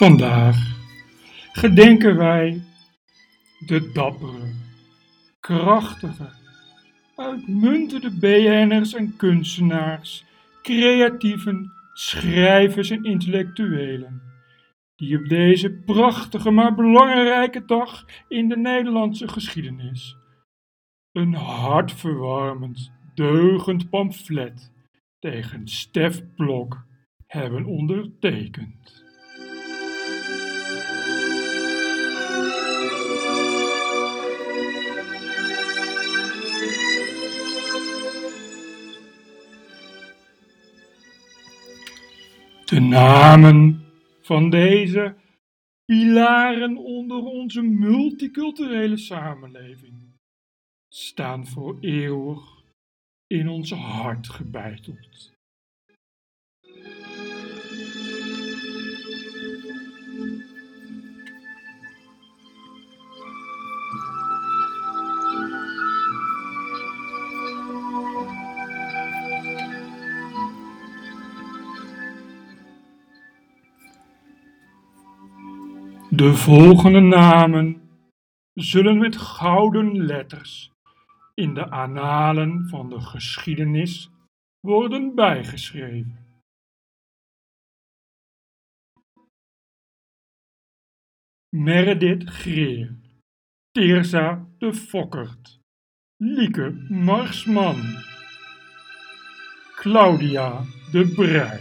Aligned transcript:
Vandaag 0.00 0.56
gedenken 1.52 2.16
wij 2.16 2.62
de 3.66 3.90
dappere, 3.92 4.52
krachtige, 5.40 6.30
uitmuntende 7.16 8.10
BN'ers 8.10 8.94
en 8.94 9.16
kunstenaars, 9.16 10.24
creatieven, 10.62 11.72
schrijvers 11.92 12.90
en 12.90 13.04
intellectuelen, 13.04 14.22
die 14.96 15.18
op 15.18 15.28
deze 15.28 15.70
prachtige 15.70 16.50
maar 16.50 16.74
belangrijke 16.74 17.64
dag 17.64 18.04
in 18.28 18.48
de 18.48 18.56
Nederlandse 18.56 19.28
geschiedenis 19.28 20.16
een 21.12 21.34
hartverwarmend, 21.34 22.92
deugend 23.14 23.90
pamflet 23.90 24.72
tegen 25.18 25.68
Stef 25.68 26.22
Blok 26.36 26.84
hebben 27.26 27.64
ondertekend. 27.64 29.08
De 42.70 42.80
namen 42.80 43.84
van 44.20 44.50
deze 44.50 45.16
pilaren 45.84 46.76
onder 46.76 47.18
onze 47.18 47.62
multiculturele 47.62 48.96
samenleving 48.96 50.14
staan 50.88 51.46
voor 51.46 51.76
eeuwig 51.80 52.62
in 53.26 53.48
ons 53.48 53.72
hart 53.72 54.28
gebeiteld. 54.28 55.32
De 76.20 76.34
volgende 76.34 77.00
namen 77.00 77.88
zullen 78.54 78.98
met 78.98 79.16
gouden 79.16 80.04
letters 80.04 80.70
in 81.34 81.54
de 81.54 81.68
annalen 81.68 82.68
van 82.68 82.88
de 82.88 83.00
geschiedenis 83.00 84.10
worden 84.60 85.14
bijgeschreven. 85.14 86.42
Meredith 91.48 92.28
Greer, 92.28 92.96
Teersa 93.70 94.48
de 94.58 94.74
Fokkert, 94.74 95.60
Lieke 96.16 96.86
Marsman, 96.88 97.76
Claudia 99.74 100.64
de 100.92 101.12
Brij, 101.14 101.60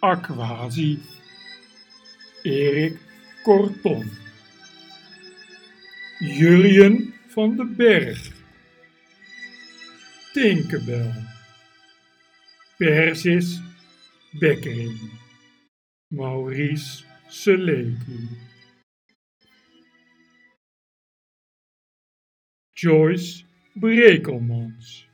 Aquasi, 0.00 1.20
Erik 2.44 2.98
Korton, 3.44 4.10
Jurjen 6.18 7.14
van 7.34 7.56
de 7.56 7.64
Berg, 7.64 8.32
Tinkerbell, 10.32 11.14
Persis 12.78 13.60
Bekkering, 14.40 15.10
Maurice 16.10 17.04
Seleki, 17.28 18.28
Joyce 22.74 23.44
Brekelmans, 23.74 25.06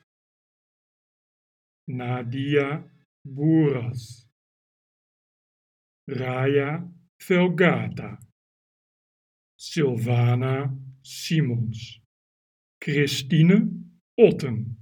Nadia 1.87 2.83
Boeras, 3.23 4.25
Raya 6.09 6.98
Velgata, 7.21 8.19
Sylvana 9.57 10.71
Simons, 11.03 12.01
Christine 12.81 13.85
Otten, 14.17 14.77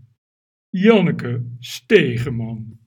Janneke 0.75 1.45
Stegeman, 1.61 2.79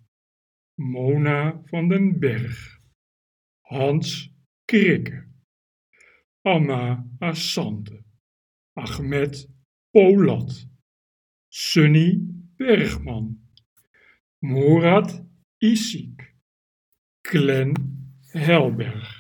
Mona 0.77 1.63
van 1.71 1.89
den 1.89 2.19
Berg, 2.19 2.55
Hans 3.69 4.29
Krikke, 4.67 5.25
Amma 6.45 7.03
Assante, 7.21 8.03
Ahmed 8.75 9.35
Polat, 9.93 10.67
Sunny 11.49 12.19
Bergman, 12.57 13.49
Morat 14.41 15.21
Isik, 15.61 16.35
Glenn 17.23 17.73
Helberg, 18.33 19.18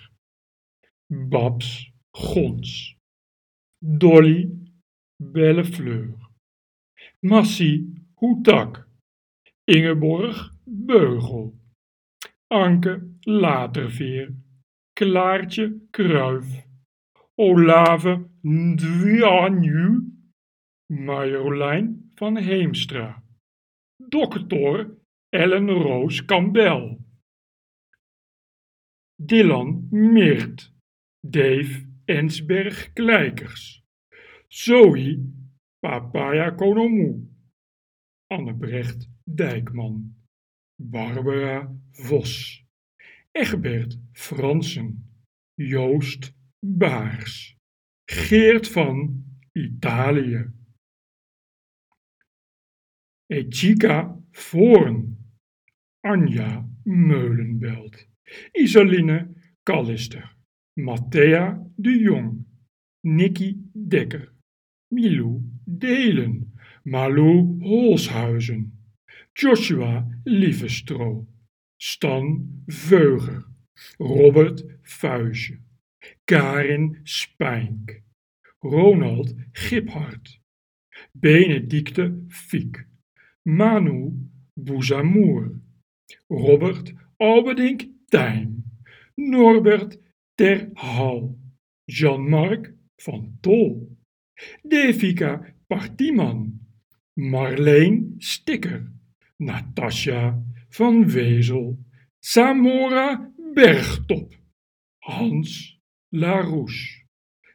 Babs 1.09 1.87
Gons, 2.13 2.95
Dolly 3.81 4.51
Bellefleur, 5.19 6.13
Massie 7.23 7.87
Hoetak, 8.21 8.85
Ingeborg 9.67 10.35
Beugel, 10.67 11.53
Anke 12.51 13.01
Laterveer, 13.25 14.35
Klaartje 14.95 15.79
Kruif, 15.91 16.45
Olave 17.37 18.25
Ndwianu, 18.45 20.11
Marjolein 20.91 22.11
van 22.19 22.35
Heemstra, 22.37 23.23
Dokter 23.99 24.91
Ellen 25.33 25.69
Roos 25.69 26.21
Campbell, 26.21 26.99
Dylan 29.17 29.87
Meert, 29.91 30.69
Dave 31.21 31.85
Ensberg 32.05 32.93
Kleikers, 32.95 33.83
Zoe 34.47 35.19
Papaya 35.81 36.51
Konomu, 36.51 37.27
Annebrecht 38.31 39.09
Dijkman, 39.25 40.15
Barbara 40.81 41.75
Vos, 41.91 42.63
Egbert 43.33 43.97
Fransen, 44.13 45.03
Joost 45.55 46.33
Baars, 46.61 47.55
Geert 48.05 48.67
van 48.67 49.25
Italië, 49.51 50.51
Echika 53.27 54.23
Voorn, 54.31 55.17
Anja 56.01 56.65
Meulenbelt, 56.83 58.07
Isaline 58.53 59.35
Callister, 59.63 60.38
Matthea 60.79 61.59
de 61.77 61.91
Jong, 62.03 62.45
Nicky 63.03 63.57
Dekker, 63.73 64.33
Milou 64.91 65.43
Delen, 65.67 66.53
Malou 66.85 67.59
Holshuizen, 67.61 68.71
Joshua 69.35 70.05
Lievestro, 70.25 71.27
Stan 71.77 72.63
Veuger, 72.67 73.43
Robert 73.99 74.63
Fuisje, 74.83 75.59
Karin 76.25 77.01
Spijnk, 77.05 78.01
Ronald 78.63 79.35
Giphart, 79.53 80.39
Benedicte 81.13 82.13
Fiek, 82.29 82.85
Manu 83.45 84.13
Bouzamour, 84.57 85.59
Robert 86.29 86.93
Albedink 87.19 87.89
Tijn, 88.09 88.63
Norbert 89.17 89.97
Ter 90.39 90.71
Hal, 90.75 91.35
Jean-Marc 91.89 92.73
van 93.05 93.39
Tol, 93.41 93.97
Devika 94.63 95.53
Partiman, 95.67 96.61
Marleen 97.17 98.15
Stikker, 98.19 98.89
Natasja 99.37 100.41
van 100.69 101.03
Wezel, 101.13 101.77
Samora 102.21 103.33
Bergtop, 103.53 104.33
Hans 105.03 105.77
Larouche, 106.13 107.03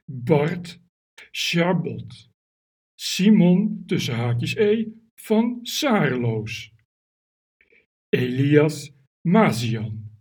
Bart 0.07 0.79
Chabot, 1.33 2.29
Simon 2.99 3.87
tussen 3.87 4.17
haakjes 4.17 4.57
E 4.57 4.93
van 5.15 5.61
Saarloos, 5.63 6.71
Elias 8.11 8.93
Mazian, 9.23 10.21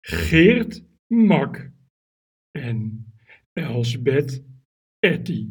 Geert 0.00 0.82
Mak 1.10 1.68
en 2.60 3.06
Elsbeth 3.54 4.42
Etty. 5.02 5.48